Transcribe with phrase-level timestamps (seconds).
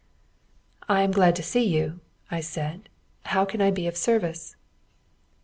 [0.89, 1.99] "I am glad to see you,"
[2.31, 2.89] I said;
[3.25, 4.55] "how can I be of service?"